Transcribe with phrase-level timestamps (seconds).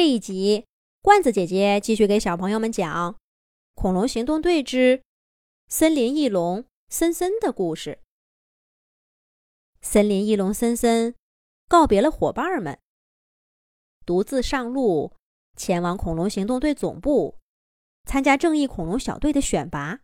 [0.00, 0.64] 这一集，
[1.02, 3.12] 罐子姐姐继续给小朋友们讲
[3.74, 5.02] 《恐龙行动队之
[5.68, 7.98] 森林翼龙森森》的故事。
[9.82, 11.14] 森林翼龙森森
[11.68, 12.78] 告别了伙伴们，
[14.06, 15.12] 独自上路，
[15.54, 17.36] 前往恐龙行动队总部
[18.06, 20.00] 参加正义恐龙小队的选拔。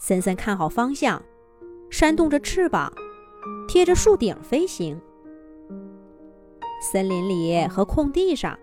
[0.00, 1.22] 森森看好方向，
[1.90, 2.90] 扇动着翅膀，
[3.68, 4.98] 贴着树顶飞行。
[6.80, 8.58] 森林里和空地上，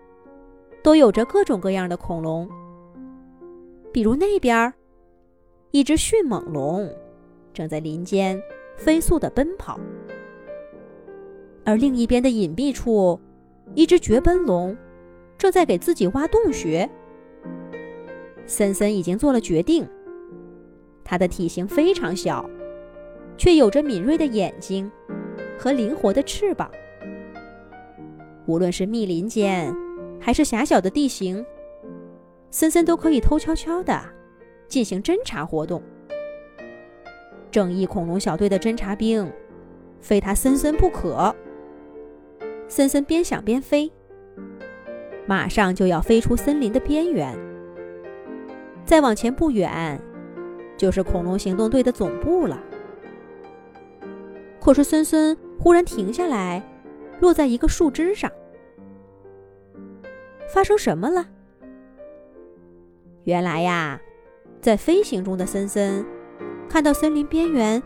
[0.82, 2.48] 都有着各种各样的恐龙。
[3.92, 4.72] 比如那边，
[5.70, 6.88] 一只迅猛龙
[7.52, 8.40] 正在林间
[8.76, 9.78] 飞速地奔跑；
[11.64, 13.20] 而另一边的隐蔽处，
[13.74, 14.76] 一只绝奔龙
[15.36, 16.88] 正在给自己挖洞穴。
[18.46, 19.86] 森森已经做了决定，
[21.04, 22.48] 它的体型非常小，
[23.36, 24.90] 却有着敏锐的眼睛
[25.58, 26.70] 和灵活的翅膀。
[28.46, 29.74] 无论是密林间，
[30.20, 31.44] 还是狭小的地形，
[32.50, 34.00] 森森都可以偷悄悄地
[34.68, 35.82] 进行侦察活动。
[37.50, 39.30] 正义恐龙小队的侦察兵，
[40.00, 41.34] 非他森森不可。
[42.68, 43.90] 森森边想边飞，
[45.26, 47.36] 马上就要飞出森林的边缘。
[48.84, 50.00] 再往前不远，
[50.76, 52.62] 就是恐龙行动队的总部了。
[54.60, 56.62] 可是森森忽然停下来。
[57.20, 58.30] 落在一个树枝上，
[60.52, 61.26] 发生什么了？
[63.24, 64.00] 原来呀，
[64.60, 66.04] 在飞行中的森森
[66.68, 67.82] 看到森林边缘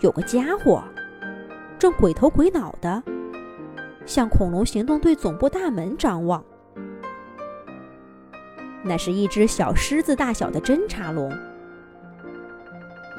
[0.00, 0.82] 有个家伙
[1.78, 3.02] 正鬼头鬼脑的
[4.04, 6.44] 向恐龙行动队总部大门张望。
[8.84, 11.32] 那是一只小狮子大小的侦察龙。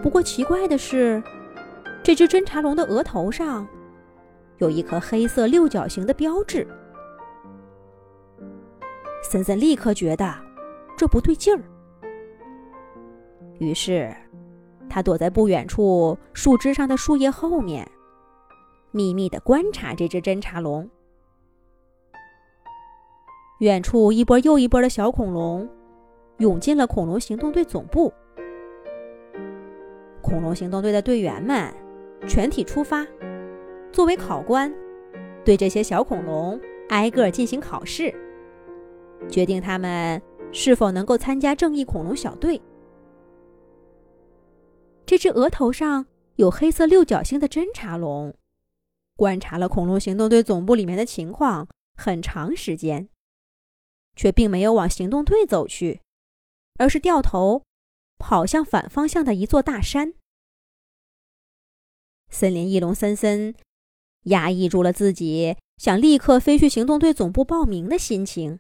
[0.01, 1.23] 不过奇怪的是，
[2.03, 3.65] 这只侦察龙的额头上。
[4.59, 6.67] 有一颗黑色六角形的标志，
[9.23, 10.33] 森森立刻觉得
[10.97, 11.63] 这不对劲儿。
[13.59, 14.13] 于是，
[14.89, 17.89] 他躲在不远处树枝上的树叶后面，
[18.91, 20.89] 秘密的观察这只侦察龙。
[23.59, 25.69] 远处一波又一波的小恐龙
[26.39, 28.11] 涌进了恐龙行动队总部，
[30.21, 31.73] 恐龙行动队的队员们
[32.27, 33.05] 全体出发。
[33.93, 34.73] 作为考官，
[35.45, 36.59] 对这些小恐龙
[36.89, 38.11] 挨个进行考试，
[39.29, 40.19] 决定他们
[40.51, 42.59] 是否能够参加正义恐龙小队。
[45.05, 48.35] 这只额头上有黑色六角星的侦察龙，
[49.15, 53.09] 观察了恐龙行动队总部里面的情况很长时间，
[54.15, 56.01] 却并没有往行动队走去，
[56.79, 57.61] 而是掉头
[58.17, 60.15] 跑向反方向的一座大山。
[62.31, 63.53] 森林翼龙森森。
[64.23, 68.59] 压抑住了自己想立刻飞去行动队总部报名的心情，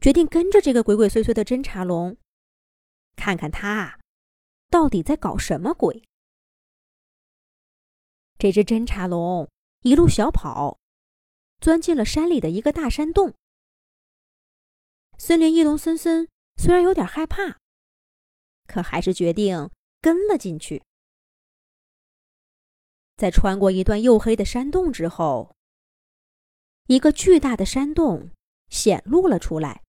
[0.00, 2.16] 决定跟着这个鬼鬼祟祟的侦察龙，
[3.16, 3.98] 看看他
[4.68, 6.02] 到底在搞什么鬼。
[8.38, 9.50] 这只侦察龙
[9.82, 10.78] 一路小跑，
[11.60, 13.34] 钻进了山里的一个大山洞。
[15.18, 17.58] 森林翼龙森森虽然有点害怕，
[18.66, 20.82] 可还是决定跟了进去。
[23.20, 25.54] 在穿过一段黝黑的山洞之后，
[26.86, 28.30] 一个巨大的山洞
[28.70, 29.82] 显露了出来。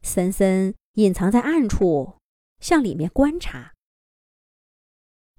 [0.00, 2.16] 森森隐藏在暗处，
[2.60, 3.74] 向里面观察。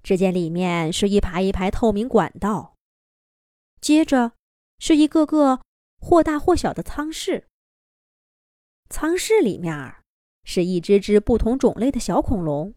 [0.04, 2.76] 只见里面是一排一排透明管道，
[3.80, 4.34] 接着
[4.78, 5.60] 是一个个
[5.98, 7.48] 或大或小的舱室。
[8.88, 9.96] 舱室里面
[10.44, 12.72] 是一只只不同种类的小恐龙，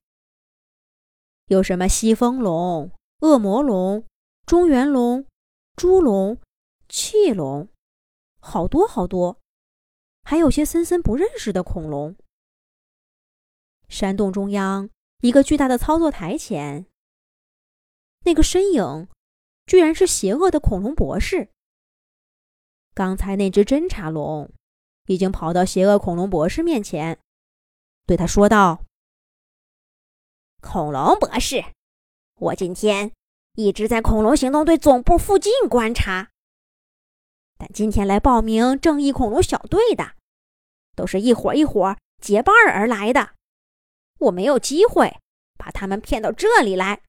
[1.45, 2.91] 有什么西风龙。
[3.19, 4.05] 恶魔龙、
[4.45, 5.25] 中原龙、
[5.75, 6.39] 猪龙、
[6.87, 7.67] 气龙，
[8.39, 9.41] 好多好多，
[10.23, 12.15] 还有些森森不认识的恐龙。
[13.89, 16.85] 山洞中央一个巨大的操作台前，
[18.23, 19.09] 那个身影
[19.65, 21.49] 居然是邪恶的恐龙博士。
[22.93, 24.49] 刚才那只侦察龙
[25.07, 27.19] 已经跑到邪恶恐龙博士面前，
[28.05, 28.85] 对他说道
[30.61, 31.65] ：“恐龙博士。”
[32.39, 33.11] 我今天
[33.55, 36.29] 一直在恐龙行动队总部附近观察，
[37.57, 40.13] 但今天来报名正义恐龙小队的，
[40.95, 43.31] 都是一伙一伙结伴而来的，
[44.19, 45.17] 我没有机会
[45.57, 47.01] 把他们骗到这里来。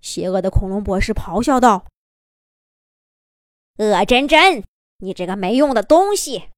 [0.00, 1.86] 邪恶的恐龙博士咆哮道
[3.78, 4.64] ：“恶真真，
[4.98, 6.48] 你这个没用的东西！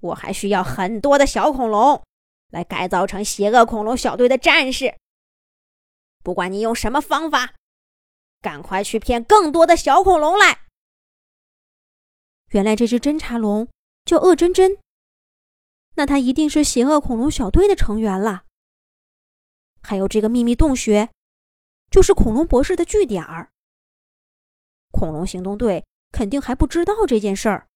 [0.00, 2.02] 我还需要很多的小恐龙
[2.50, 4.96] 来改造成邪恶恐龙小队的战士。”
[6.24, 7.54] 不管你用什么方法，
[8.40, 10.66] 赶快去骗更多的小恐龙来！
[12.48, 13.68] 原来这只侦察龙
[14.06, 14.78] 叫恶真真，
[15.96, 18.44] 那它一定是邪恶恐龙小队的成员了。
[19.82, 21.10] 还有这个秘密洞穴，
[21.90, 23.50] 就是恐龙博士的据点儿。
[24.90, 27.66] 恐龙行动队肯定还不知道这件事儿，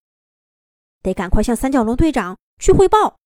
[1.03, 3.19] 得赶快向三角龙队长去汇报。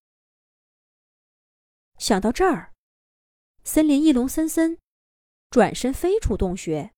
[1.97, 2.73] 想到这儿，
[3.63, 4.79] 森林翼龙森森
[5.53, 6.95] 转身飞出洞穴，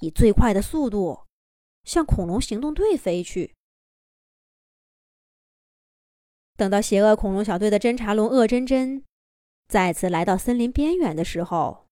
[0.00, 1.24] 以最快的速度
[1.84, 3.54] 向恐龙行动队飞去。
[6.54, 9.02] 等到邪恶恐龙小队的侦察龙恶真真
[9.68, 11.86] 再次来到森林边缘的时候，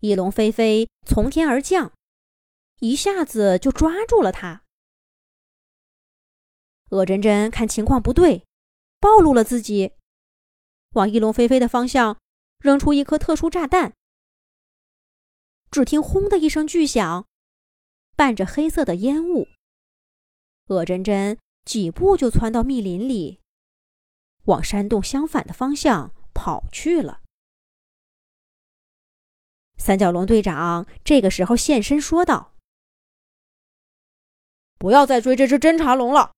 [0.00, 1.90] 翼龙飞飞从天而降，
[2.80, 4.64] 一下子就抓住了它。
[6.90, 8.44] 恶真真看情况不对，
[9.00, 9.92] 暴露了自己。
[10.90, 12.18] 往翼龙飞飞的方向
[12.58, 13.94] 扔出一颗特殊炸弹，
[15.72, 17.26] 只听“轰”的一声巨响，
[18.14, 19.48] 伴着黑色的烟雾，
[20.66, 23.40] 恶真真几步就窜到密林里，
[24.44, 27.22] 往山洞相反的方向跑去了。
[29.78, 32.54] 三角龙队长这个时候现身说道
[34.78, 36.34] ：“不要再追这只侦察龙了，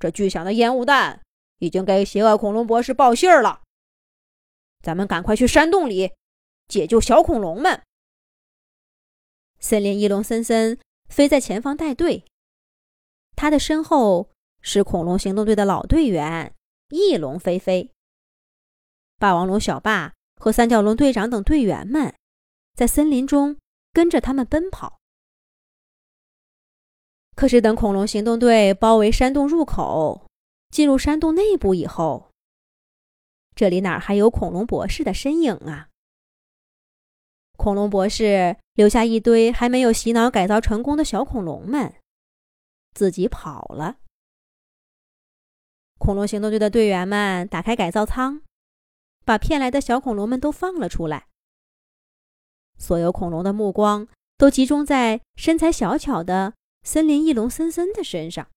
[0.00, 1.22] 这巨响的烟雾弹。”
[1.62, 3.60] 已经给邪恶恐龙博士报信儿了，
[4.82, 6.10] 咱们赶快去山洞里
[6.68, 7.82] 解救小恐龙们。
[9.60, 10.78] 森林翼龙森森
[11.08, 12.24] 飞在前方带队，
[13.36, 14.30] 他的身后
[14.60, 16.54] 是恐龙行动队的老队员
[16.88, 17.92] 翼龙飞飞。
[19.18, 22.14] 霸王龙小霸和三角龙队长等队员们
[22.74, 23.58] 在森林中
[23.92, 24.98] 跟着他们奔跑。
[27.36, 30.26] 可是等恐龙行动队包围山洞入口。
[30.70, 32.30] 进入山洞内部以后，
[33.56, 35.89] 这里哪还有恐龙博士的身影啊？
[37.60, 41.94] 恐龙博士留下一堆还没有洗脑改造成功的小恐龙们，
[42.94, 43.98] 自己跑了。
[45.98, 48.40] 恐龙行动队的队员们打开改造舱，
[49.26, 51.26] 把骗来的小恐龙们都放了出来。
[52.78, 54.08] 所有恐龙的目光
[54.38, 58.48] 都集中在身材小巧的森林翼龙森森的身上。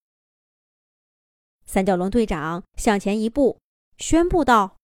[1.66, 3.60] 三角龙队长向前一步，
[3.98, 4.78] 宣布道：“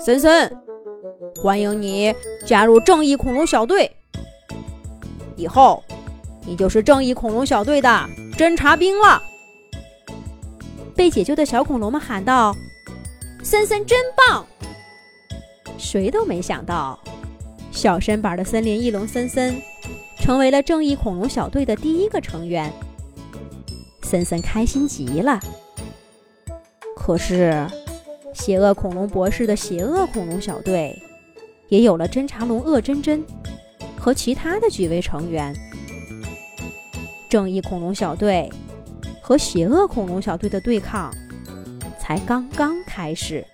[0.00, 0.65] 森森，
[1.46, 2.12] 欢迎你
[2.44, 3.88] 加入正义恐龙小队。
[5.36, 5.80] 以后，
[6.44, 7.88] 你就是正义恐龙小队的
[8.36, 9.22] 侦察兵了。”
[10.96, 12.52] 被解救的小恐龙们喊道
[13.44, 14.44] ：“森森真棒！”
[15.78, 16.98] 谁都没想到，
[17.70, 19.62] 小身板的森林翼龙森森，
[20.18, 22.72] 成为了正义恐龙小队的第一个成员。
[24.02, 25.38] 森森开心极了。
[26.96, 27.64] 可是，
[28.34, 31.00] 邪恶恐龙博士的邪恶恐龙小队
[31.68, 33.24] 也有了侦察龙恶真真
[33.98, 35.54] 和其他的几位成员。
[37.28, 38.50] 正义恐龙小队
[39.20, 41.12] 和邪恶恐龙小队的对抗
[41.98, 43.44] 才刚刚开始。